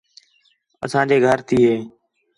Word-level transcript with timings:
اساں 0.83 1.05
جے 1.09 1.17
گھر 1.25 1.39
تی 1.47 1.57
ہے 1.67 1.75